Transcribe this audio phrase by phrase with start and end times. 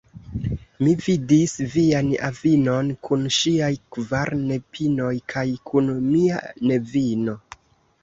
[0.85, 7.43] Mi vidis vian avinon kun ŝiaj kvar nepinoj kaj kun mia nevino.